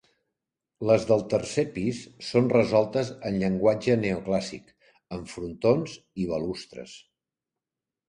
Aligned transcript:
Les 0.89 1.03
del 1.11 1.19
tercer 1.33 1.65
pis 1.75 1.99
són 2.29 2.49
resoltes 2.55 3.13
en 3.31 3.39
llenguatge 3.45 4.01
neoclàssic, 4.07 4.75
amb 5.19 5.33
frontons 5.37 5.97
i 6.25 6.31
balustres. 6.37 7.01